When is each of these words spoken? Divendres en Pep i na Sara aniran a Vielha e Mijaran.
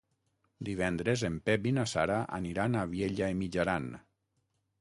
Divendres 0.69 1.25
en 1.29 1.35
Pep 1.51 1.69
i 1.71 1.75
na 1.79 1.85
Sara 1.93 2.17
aniran 2.39 2.81
a 2.81 2.89
Vielha 2.97 3.31
e 3.35 3.37
Mijaran. 3.43 3.91